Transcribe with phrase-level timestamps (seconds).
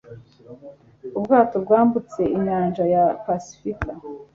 [1.17, 3.91] ubwato bwambutse inyanja ya pasifika